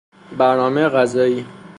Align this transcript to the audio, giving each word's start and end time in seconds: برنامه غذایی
برنامه 0.37 0.89
غذایی 0.89 1.45